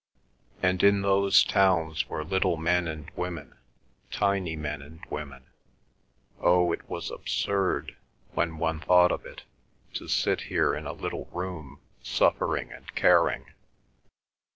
And 0.63 0.81
in 0.81 1.03
those 1.03 1.43
towns 1.43 2.09
were 2.09 2.23
little 2.23 2.57
men 2.57 2.87
and 2.87 3.11
women, 3.15 3.55
tiny 4.09 4.55
men 4.55 4.81
and 4.81 5.05
women. 5.11 5.43
Oh, 6.39 6.71
it 6.71 6.89
was 6.89 7.11
absurd, 7.11 7.95
when 8.31 8.57
one 8.57 8.79
thought 8.79 9.11
of 9.11 9.27
it, 9.27 9.43
to 9.93 10.07
sit 10.07 10.41
here 10.49 10.73
in 10.73 10.87
a 10.87 10.91
little 10.93 11.25
room 11.33 11.81
suffering 12.01 12.71
and 12.73 12.91
caring. 12.95 13.51